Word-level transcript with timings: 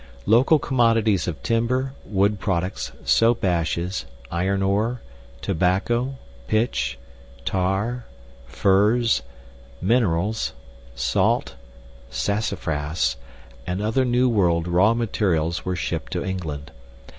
Local 0.25 0.57
commodities 0.57 1.27
of 1.27 1.43
timber, 1.43 1.93
wood 2.05 2.39
products, 2.39 2.91
soap 3.05 3.43
ashes, 3.45 4.07
iron 4.31 4.63
ore, 4.63 4.99
tobacco, 5.43 6.15
pitch, 6.47 6.97
tar, 7.45 8.05
furs, 8.47 9.21
minerals, 9.79 10.53
salt, 10.95 11.53
sassafras, 12.09 13.17
and 13.67 13.79
other 13.79 14.03
New 14.03 14.27
World 14.27 14.67
raw 14.67 14.95
materials 14.95 15.65
were 15.65 15.75
shipped 15.75 16.11
to 16.13 16.25
England. 16.25 16.71